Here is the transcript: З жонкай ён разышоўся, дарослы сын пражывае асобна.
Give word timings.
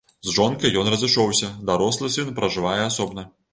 З 0.27 0.31
жонкай 0.37 0.71
ён 0.83 0.89
разышоўся, 0.93 1.51
дарослы 1.69 2.11
сын 2.17 2.35
пражывае 2.43 2.77
асобна. 2.89 3.31